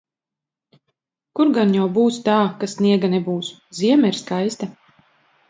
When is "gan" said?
1.57-1.75